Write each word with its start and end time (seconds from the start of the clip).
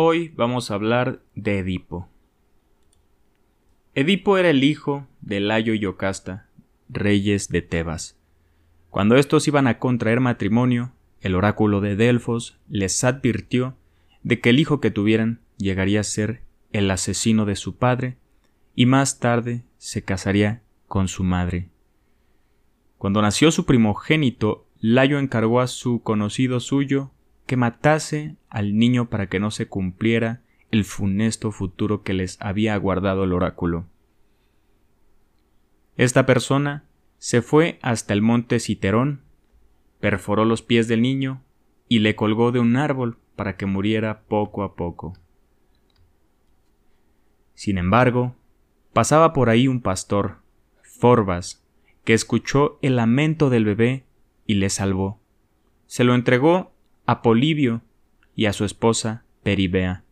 Hoy 0.00 0.32
vamos 0.36 0.70
a 0.70 0.74
hablar 0.74 1.22
de 1.34 1.58
Edipo. 1.58 2.08
Edipo 3.96 4.38
era 4.38 4.48
el 4.48 4.62
hijo 4.62 5.08
de 5.22 5.40
Layo 5.40 5.74
y 5.74 5.80
Yocasta, 5.80 6.46
reyes 6.88 7.48
de 7.48 7.62
Tebas. 7.62 8.16
Cuando 8.90 9.16
estos 9.16 9.48
iban 9.48 9.66
a 9.66 9.80
contraer 9.80 10.20
matrimonio, 10.20 10.92
el 11.20 11.34
oráculo 11.34 11.80
de 11.80 11.96
Delfos 11.96 12.60
les 12.68 13.02
advirtió 13.02 13.74
de 14.22 14.38
que 14.38 14.50
el 14.50 14.60
hijo 14.60 14.80
que 14.80 14.92
tuvieran 14.92 15.40
llegaría 15.56 15.98
a 15.98 16.04
ser 16.04 16.42
el 16.70 16.88
asesino 16.92 17.44
de 17.44 17.56
su 17.56 17.74
padre 17.74 18.18
y 18.76 18.86
más 18.86 19.18
tarde 19.18 19.64
se 19.78 20.04
casaría 20.04 20.62
con 20.86 21.08
su 21.08 21.24
madre. 21.24 21.70
Cuando 22.98 23.20
nació 23.20 23.50
su 23.50 23.66
primogénito, 23.66 24.64
Layo 24.78 25.18
encargó 25.18 25.60
a 25.60 25.66
su 25.66 26.04
conocido 26.04 26.60
suyo 26.60 27.10
que 27.48 27.56
matase 27.56 28.36
al 28.50 28.76
niño 28.76 29.08
para 29.08 29.28
que 29.28 29.40
no 29.40 29.50
se 29.50 29.66
cumpliera 29.66 30.42
el 30.70 30.84
funesto 30.84 31.50
futuro 31.50 32.02
que 32.02 32.12
les 32.12 32.36
había 32.40 32.74
aguardado 32.74 33.24
el 33.24 33.32
oráculo. 33.32 33.86
Esta 35.96 36.26
persona 36.26 36.84
se 37.16 37.40
fue 37.40 37.78
hasta 37.80 38.12
el 38.12 38.20
monte 38.20 38.60
Citerón, 38.60 39.22
perforó 39.98 40.44
los 40.44 40.60
pies 40.60 40.88
del 40.88 41.00
niño 41.00 41.42
y 41.88 42.00
le 42.00 42.14
colgó 42.14 42.52
de 42.52 42.60
un 42.60 42.76
árbol 42.76 43.16
para 43.34 43.56
que 43.56 43.64
muriera 43.64 44.20
poco 44.28 44.62
a 44.62 44.76
poco. 44.76 45.14
Sin 47.54 47.78
embargo, 47.78 48.36
pasaba 48.92 49.32
por 49.32 49.48
ahí 49.48 49.68
un 49.68 49.80
pastor, 49.80 50.42
Forbas, 50.82 51.64
que 52.04 52.12
escuchó 52.12 52.78
el 52.82 52.96
lamento 52.96 53.48
del 53.48 53.64
bebé 53.64 54.04
y 54.46 54.54
le 54.54 54.68
salvó. 54.68 55.18
Se 55.86 56.04
lo 56.04 56.14
entregó 56.14 56.74
a 57.08 57.22
Polibio 57.22 57.80
y 58.36 58.44
a 58.44 58.52
su 58.52 58.66
esposa 58.66 59.24
Peribea. 59.42 60.04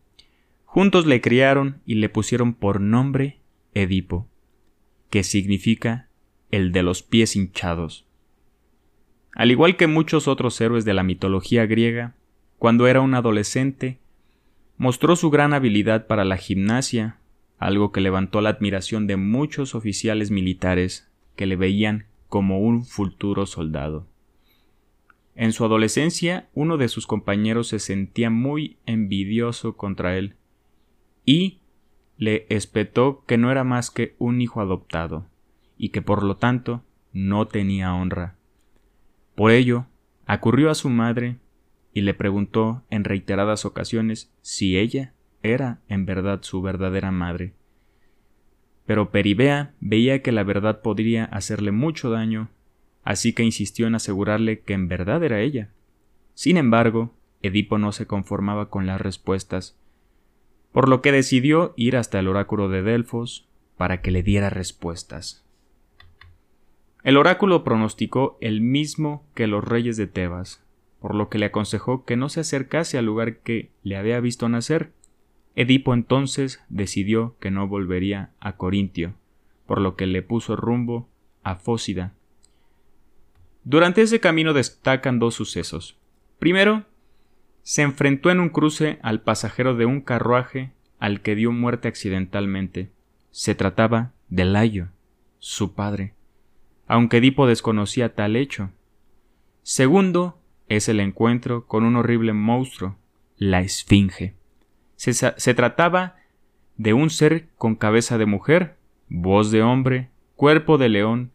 Juntos 0.65 1.05
le 1.05 1.21
criaron 1.21 1.79
y 1.85 1.93
le 1.93 2.09
pusieron 2.09 2.55
por 2.55 2.81
nombre 2.81 3.37
Edipo, 3.75 4.27
que 5.11 5.21
significa 5.23 6.07
el 6.49 6.71
de 6.71 6.81
los 6.81 7.03
pies 7.03 7.35
hinchados. 7.35 8.07
Al 9.35 9.51
igual 9.51 9.77
que 9.77 9.85
muchos 9.85 10.27
otros 10.27 10.59
héroes 10.59 10.85
de 10.85 10.95
la 10.95 11.03
mitología 11.03 11.67
griega, 11.67 12.15
cuando 12.57 12.87
era 12.87 13.01
un 13.01 13.13
adolescente, 13.13 13.99
mostró 14.77 15.15
su 15.15 15.29
gran 15.29 15.53
habilidad 15.53 16.07
para 16.07 16.25
la 16.25 16.37
gimnasia, 16.37 17.19
algo 17.59 17.91
que 17.91 18.01
levantó 18.01 18.41
la 18.41 18.49
admiración 18.49 19.05
de 19.05 19.17
muchos 19.17 19.75
oficiales 19.75 20.31
militares 20.31 21.07
que 21.35 21.45
le 21.45 21.57
veían 21.57 22.07
como 22.27 22.59
un 22.59 22.85
futuro 22.85 23.45
soldado. 23.45 24.07
En 25.39 25.53
su 25.53 25.63
adolescencia, 25.63 26.49
uno 26.55 26.77
de 26.77 26.87
sus 26.87 27.05
compañeros 27.05 27.67
se 27.67 27.77
sentía 27.77 28.31
muy 28.31 28.77
envidioso 28.87 29.77
contra 29.77 30.17
él 30.17 30.33
y 31.25 31.59
le 32.17 32.47
espetó 32.49 33.23
que 33.27 33.37
no 33.37 33.51
era 33.51 33.63
más 33.63 33.91
que 33.91 34.15
un 34.17 34.41
hijo 34.41 34.61
adoptado 34.61 35.27
y 35.77 35.89
que 35.89 36.01
por 36.01 36.23
lo 36.23 36.37
tanto 36.37 36.83
no 37.13 37.47
tenía 37.47 37.93
honra. 37.93 38.35
Por 39.35 39.51
ello, 39.51 39.85
acurrió 40.25 40.71
a 40.71 40.75
su 40.75 40.89
madre 40.89 41.37
y 41.93 42.01
le 42.01 42.15
preguntó 42.15 42.81
en 42.89 43.03
reiteradas 43.03 43.63
ocasiones 43.63 44.33
si 44.41 44.75
ella 44.75 45.13
era 45.43 45.81
en 45.87 46.07
verdad 46.07 46.39
su 46.41 46.63
verdadera 46.63 47.11
madre. 47.11 47.53
Pero 48.87 49.11
Peribea 49.11 49.75
veía 49.81 50.23
que 50.23 50.31
la 50.31 50.43
verdad 50.43 50.81
podría 50.81 51.25
hacerle 51.25 51.71
mucho 51.71 52.09
daño, 52.09 52.49
así 53.07 53.31
que 53.31 53.41
insistió 53.41 53.87
en 53.87 53.95
asegurarle 53.95 54.59
que 54.59 54.73
en 54.73 54.89
verdad 54.89 55.23
era 55.23 55.39
ella. 55.39 55.69
Sin 56.33 56.57
embargo, 56.57 57.13
Edipo 57.41 57.77
no 57.77 57.93
se 57.93 58.05
conformaba 58.05 58.69
con 58.69 58.85
las 58.85 58.99
respuestas, 58.99 59.77
por 60.73 60.89
lo 60.89 61.01
que 61.01 61.13
decidió 61.13 61.73
ir 61.77 61.95
hasta 61.95 62.19
el 62.19 62.27
oráculo 62.27 62.67
de 62.67 62.81
Delfos 62.81 63.47
para 63.77 64.01
que 64.01 64.11
le 64.11 64.23
diera 64.23 64.49
respuestas. 64.49 65.45
El 67.01 67.15
oráculo 67.15 67.63
pronosticó 67.63 68.37
el 68.41 68.59
mismo 68.59 69.23
que 69.35 69.47
los 69.47 69.63
reyes 69.63 69.95
de 69.95 70.07
Tebas, 70.07 70.61
por 70.99 71.15
lo 71.15 71.29
que 71.29 71.37
le 71.37 71.45
aconsejó 71.45 72.03
que 72.03 72.17
no 72.17 72.27
se 72.27 72.41
acercase 72.41 72.97
al 72.97 73.05
lugar 73.05 73.37
que 73.37 73.71
le 73.83 73.95
había 73.95 74.19
visto 74.19 74.49
nacer. 74.49 74.91
Edipo 75.55 75.93
entonces 75.93 76.61
decidió 76.67 77.37
que 77.39 77.51
no 77.51 77.69
volvería 77.69 78.31
a 78.41 78.57
Corintio, 78.57 79.13
por 79.65 79.79
lo 79.79 79.95
que 79.95 80.07
le 80.07 80.23
puso 80.23 80.57
rumbo 80.57 81.07
a 81.43 81.55
Fósida. 81.55 82.16
Durante 83.67 84.01
ese 84.01 84.19
camino 84.19 84.53
destacan 84.53 85.19
dos 85.19 85.35
sucesos. 85.35 85.97
Primero, 86.39 86.85
se 87.63 87.81
enfrentó 87.81 88.31
en 88.31 88.39
un 88.39 88.49
cruce 88.49 88.99
al 89.01 89.21
pasajero 89.21 89.75
de 89.75 89.85
un 89.85 90.01
carruaje 90.01 90.71
al 90.99 91.21
que 91.21 91.35
dio 91.35 91.51
muerte 91.51 91.87
accidentalmente. 91.87 92.89
Se 93.31 93.55
trataba 93.55 94.13
de 94.29 94.45
Layo, 94.45 94.87
su 95.39 95.73
padre 95.73 96.13
aunque 96.87 97.17
Edipo 97.17 97.47
desconocía 97.47 98.15
tal 98.15 98.35
hecho. 98.35 98.71
Segundo, 99.61 100.39
es 100.69 100.89
el 100.89 100.99
encuentro 100.99 101.65
con 101.65 101.83
un 101.83 101.97
horrible 101.97 102.33
monstruo, 102.33 102.97
la 103.37 103.61
Esfinge. 103.61 104.33
Se, 104.95 105.13
se, 105.13 105.53
trataba 105.53 106.15
de 106.77 106.93
un 106.93 107.09
ser 107.09 107.49
con 107.57 107.75
cabeza 107.75 108.17
de 108.17 108.25
mujer, 108.25 108.77
voz 109.09 109.51
de 109.51 109.61
hombre, 109.61 110.09
cuerpo 110.35 110.77
de 110.77 110.89
león, 110.89 111.31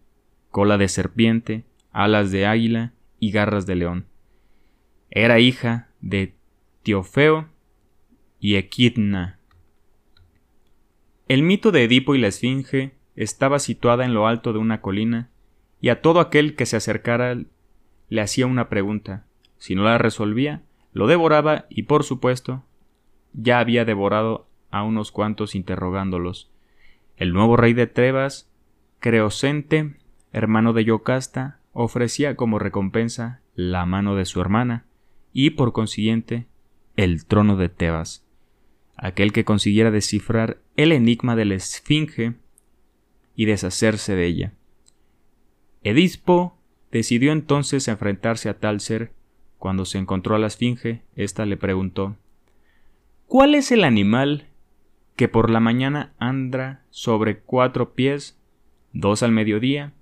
cola 0.51 0.79
de 0.79 0.89
serpiente, 0.89 1.65
alas 1.93 2.31
de 2.31 2.47
águila 2.47 2.93
y 3.19 3.31
garras 3.31 3.67
de 3.67 3.77
león. 3.77 4.07
Era 5.11 5.39
hija 5.39 5.89
de 6.01 6.35
Teofeo 6.83 7.49
y 8.41 8.57
Equidna. 8.57 9.39
El 11.29 11.43
mito 11.43 11.71
de 11.71 11.85
Edipo 11.85 12.15
y 12.15 12.19
la 12.19 12.29
Esfinge 12.29 12.93
estaba 13.15 13.59
situada 13.59 14.05
en 14.05 14.15
lo 14.15 14.27
alto 14.27 14.53
de 14.53 14.59
una 14.59 14.81
colina 14.81 15.31
y 15.81 15.91
a 15.91 16.01
todo 16.01 16.21
aquel 16.21 16.57
que 16.57 16.67
se 16.67 16.77
acercara 16.77 17.37
le 18.09 18.21
hacía 18.21 18.47
una 18.47 18.69
pregunta. 18.69 19.25
Si 19.59 19.75
no 19.75 19.85
la 19.85 19.99
resolvía, 19.99 20.63
lo 20.93 21.07
devoraba 21.07 21.67
y 21.69 21.85
por 21.85 22.05
supuesto 22.05 22.65
ya 23.33 23.59
había 23.61 23.85
devorado 23.85 24.47
a 24.71 24.83
unos 24.83 25.13
cuantos 25.13 25.55
interrogándolos. 25.55 26.51
El 27.17 27.33
nuevo 27.33 27.57
rey 27.57 27.73
de 27.73 27.87
Tebas, 27.87 28.51
Creocente, 29.01 29.97
hermano 30.33 30.73
de 30.73 30.85
Yocasta, 30.85 31.59
ofrecía 31.73 32.37
como 32.37 32.59
recompensa 32.59 33.41
la 33.55 33.87
mano 33.87 34.15
de 34.15 34.25
su 34.25 34.41
hermana 34.41 34.85
y 35.33 35.51
por 35.51 35.73
consiguiente 35.73 36.47
el 36.97 37.25
trono 37.25 37.57
de 37.57 37.69
Tebas. 37.69 38.25
Aquel 38.97 39.33
que 39.33 39.45
consiguiera 39.45 39.91
descifrar 39.91 40.59
el 40.77 40.93
enigma 40.93 41.35
de 41.35 41.47
la 41.47 41.55
Esfinge 41.55 42.35
y 43.35 43.47
deshacerse 43.47 44.15
de 44.15 44.27
ella. 44.27 44.53
Edispo 45.83 46.57
decidió 46.91 47.33
entonces 47.33 47.89
enfrentarse 47.89 48.49
a 48.49 48.59
tal 48.59 48.81
ser. 48.81 49.13
Cuando 49.59 49.85
se 49.85 49.99
encontró 49.99 50.35
a 50.35 50.39
la 50.39 50.49
esfinge, 50.49 51.03
ésta 51.17 51.47
le 51.47 51.57
preguntó 51.57 52.17
¿Cuál 53.27 53.55
es 53.55 53.73
el 53.73 53.85
animal 53.85 54.49
que 55.17 55.29
por 55.29 55.51
la 55.51 55.61
mañana 55.61 56.13
anda 56.19 56.85
sobre 56.91 57.39
cuatro 57.39 57.95
pies, 57.95 58.39
dos 58.93 59.23
al 59.23 59.33
mediodía 59.33 59.93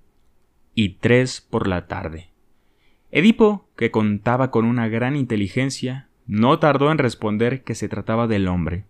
y 0.73 0.95
tres 0.95 1.41
por 1.41 1.67
la 1.67 1.87
tarde? 1.87 2.29
Edipo, 3.11 3.67
que 3.75 3.91
contaba 3.91 4.51
con 4.51 4.65
una 4.65 4.87
gran 4.87 5.15
inteligencia, 5.15 6.07
no 6.27 6.59
tardó 6.59 6.91
en 6.91 6.97
responder 6.97 7.63
que 7.63 7.75
se 7.75 7.89
trataba 7.89 8.27
del 8.27 8.47
hombre, 8.47 8.85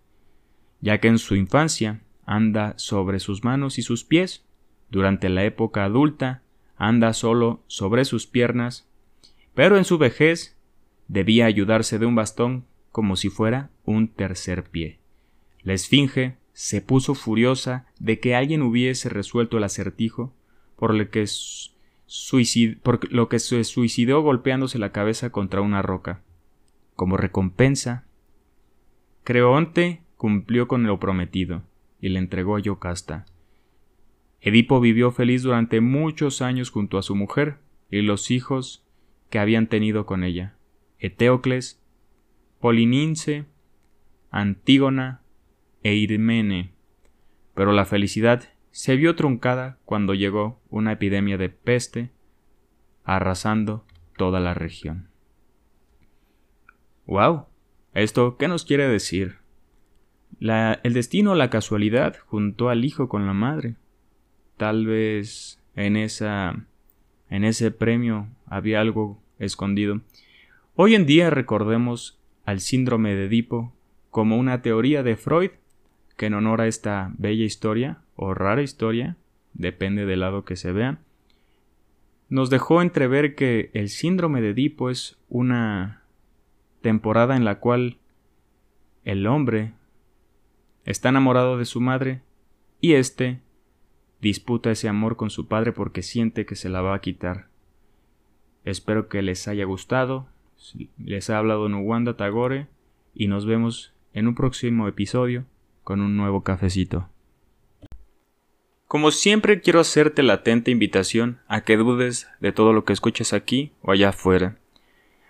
ya 0.80 0.98
que 0.98 1.08
en 1.08 1.18
su 1.18 1.34
infancia 1.34 2.02
anda 2.24 2.74
sobre 2.76 3.18
sus 3.18 3.42
manos 3.44 3.78
y 3.78 3.82
sus 3.82 4.04
pies, 4.04 4.44
durante 4.90 5.28
la 5.28 5.44
época 5.44 5.84
adulta 5.84 6.42
anda 6.76 7.12
solo 7.12 7.62
sobre 7.66 8.04
sus 8.04 8.26
piernas, 8.26 8.88
pero 9.54 9.76
en 9.76 9.84
su 9.84 9.98
vejez 9.98 10.56
debía 11.08 11.46
ayudarse 11.46 11.98
de 11.98 12.06
un 12.06 12.14
bastón 12.14 12.64
como 12.90 13.16
si 13.16 13.28
fuera 13.28 13.70
un 13.84 14.08
tercer 14.08 14.64
pie. 14.64 14.98
La 15.62 15.72
esfinge 15.74 16.36
se 16.52 16.80
puso 16.82 17.14
furiosa 17.14 17.86
de 17.98 18.20
que 18.20 18.34
alguien 18.34 18.62
hubiese 18.62 19.08
resuelto 19.08 19.58
el 19.58 19.64
acertijo, 19.64 20.34
por 20.76 20.94
lo 20.94 21.10
que, 21.10 21.24
por 22.82 23.12
lo 23.12 23.28
que 23.28 23.38
se 23.38 23.64
suicidó 23.64 24.22
golpeándose 24.22 24.78
la 24.78 24.92
cabeza 24.92 25.30
contra 25.30 25.60
una 25.60 25.82
roca. 25.82 26.22
Como 26.94 27.16
recompensa, 27.16 28.04
Creonte 29.24 30.02
cumplió 30.16 30.68
con 30.68 30.86
lo 30.86 30.98
prometido 30.98 31.62
y 32.00 32.10
le 32.10 32.18
entregó 32.18 32.56
a 32.56 32.60
Yocasta, 32.60 33.26
Edipo 34.44 34.80
vivió 34.80 35.12
feliz 35.12 35.44
durante 35.44 35.80
muchos 35.80 36.42
años 36.42 36.70
junto 36.70 36.98
a 36.98 37.02
su 37.02 37.14
mujer 37.14 37.58
y 37.90 38.02
los 38.02 38.32
hijos 38.32 38.84
que 39.30 39.38
habían 39.38 39.68
tenido 39.68 40.04
con 40.04 40.24
ella, 40.24 40.56
Eteocles, 40.98 41.80
Polinince, 42.58 43.44
Antígona 44.32 45.22
e 45.84 45.94
Irmene. 45.94 46.72
Pero 47.54 47.70
la 47.70 47.84
felicidad 47.84 48.51
se 48.72 48.96
vio 48.96 49.14
truncada 49.14 49.78
cuando 49.84 50.14
llegó 50.14 50.58
una 50.70 50.92
epidemia 50.92 51.36
de 51.36 51.50
peste, 51.50 52.10
arrasando 53.04 53.84
toda 54.16 54.40
la 54.40 54.54
región. 54.54 55.08
¡Wow! 57.06 57.46
¿Esto 57.94 58.36
qué 58.38 58.48
nos 58.48 58.64
quiere 58.64 58.88
decir? 58.88 59.40
el 60.40 60.92
destino 60.92 61.36
la 61.36 61.50
casualidad 61.50 62.16
juntó 62.26 62.68
al 62.68 62.84
hijo 62.84 63.08
con 63.08 63.26
la 63.26 63.32
madre. 63.32 63.76
Tal 64.56 64.86
vez 64.86 65.62
en 65.76 65.96
esa 65.96 66.66
en 67.30 67.44
ese 67.44 67.70
premio 67.70 68.26
había 68.46 68.80
algo 68.80 69.22
escondido. 69.38 70.00
Hoy 70.74 70.96
en 70.96 71.06
día 71.06 71.30
recordemos 71.30 72.18
al 72.44 72.58
síndrome 72.58 73.14
de 73.14 73.26
Edipo 73.26 73.72
como 74.10 74.36
una 74.36 74.62
teoría 74.62 75.04
de 75.04 75.14
Freud 75.14 75.50
que 76.16 76.26
en 76.26 76.34
honor 76.34 76.60
a 76.60 76.66
esta 76.66 77.12
bella 77.18 77.44
historia 77.44 78.01
o 78.16 78.34
rara 78.34 78.62
historia, 78.62 79.16
depende 79.54 80.06
del 80.06 80.20
lado 80.20 80.44
que 80.44 80.56
se 80.56 80.72
vea, 80.72 80.98
nos 82.28 82.48
dejó 82.48 82.80
entrever 82.80 83.34
que 83.34 83.70
el 83.74 83.90
síndrome 83.90 84.40
de 84.40 84.50
Edipo 84.50 84.88
es 84.88 85.18
una 85.28 86.02
temporada 86.80 87.36
en 87.36 87.44
la 87.44 87.60
cual 87.60 87.98
el 89.04 89.26
hombre 89.26 89.74
está 90.84 91.10
enamorado 91.10 91.58
de 91.58 91.66
su 91.66 91.80
madre 91.80 92.22
y 92.80 92.94
éste 92.94 93.40
disputa 94.22 94.70
ese 94.70 94.88
amor 94.88 95.16
con 95.16 95.28
su 95.28 95.46
padre 95.46 95.72
porque 95.72 96.02
siente 96.02 96.46
que 96.46 96.56
se 96.56 96.68
la 96.68 96.80
va 96.80 96.94
a 96.94 97.00
quitar. 97.00 97.48
Espero 98.64 99.08
que 99.08 99.20
les 99.20 99.46
haya 99.48 99.64
gustado. 99.64 100.28
Les 100.96 101.28
ha 101.28 101.38
hablado 101.38 101.68
Nuwanda 101.68 102.16
Tagore 102.16 102.68
y 103.14 103.26
nos 103.26 103.44
vemos 103.44 103.92
en 104.14 104.28
un 104.28 104.34
próximo 104.34 104.88
episodio 104.88 105.44
con 105.82 106.00
un 106.00 106.16
nuevo 106.16 106.42
cafecito. 106.42 107.11
Como 108.92 109.10
siempre 109.10 109.62
quiero 109.62 109.80
hacerte 109.80 110.22
la 110.22 110.34
atenta 110.34 110.70
invitación 110.70 111.38
a 111.48 111.62
que 111.62 111.78
dudes 111.78 112.28
de 112.40 112.52
todo 112.52 112.74
lo 112.74 112.84
que 112.84 112.92
escuches 112.92 113.32
aquí 113.32 113.72
o 113.80 113.90
allá 113.90 114.10
afuera. 114.10 114.58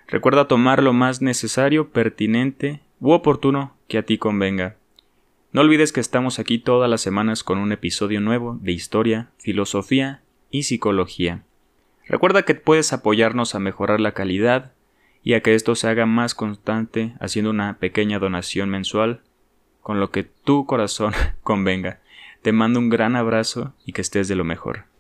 Recuerda 0.09 0.49
tomar 0.49 0.83
lo 0.83 0.93
más 0.93 1.23
necesario, 1.23 1.91
pertinente 1.91 2.81
u 2.99 3.13
oportuno 3.13 3.77
que 3.87 3.99
a 3.99 4.03
ti 4.03 4.19
convenga. 4.19 4.75
No 5.53 5.61
olvides 5.61 5.93
que 5.93 6.01
estamos 6.01 6.41
aquí 6.41 6.59
todas 6.59 6.91
las 6.91 7.03
semanas 7.03 7.45
con 7.45 7.59
un 7.59 7.71
episodio 7.71 8.21
nuevo 8.21 8.59
de 8.61 8.73
historia, 8.73 9.29
filosofía 9.39 10.23
y 10.51 10.65
psicología. 10.65 11.45
Recuerda 12.09 12.43
que 12.43 12.57
puedes 12.57 12.93
apoyarnos 12.93 13.55
a 13.55 13.61
mejorar 13.61 14.01
la 14.01 14.11
calidad 14.11 14.73
y 15.23 15.35
a 15.35 15.41
que 15.41 15.55
esto 15.55 15.77
se 15.77 15.87
haga 15.87 16.05
más 16.05 16.35
constante 16.35 17.15
haciendo 17.21 17.51
una 17.51 17.79
pequeña 17.79 18.19
donación 18.19 18.71
mensual 18.71 19.21
con 19.83 20.01
lo 20.01 20.11
que 20.11 20.25
tu 20.25 20.67
corazón 20.67 21.13
convenga. 21.45 22.02
Te 22.43 22.51
mando 22.51 22.81
un 22.81 22.89
gran 22.89 23.15
abrazo 23.15 23.73
y 23.87 23.93
que 23.93 24.01
estés 24.01 24.27
de 24.27 24.35
lo 24.35 24.43
mejor. 24.43 24.92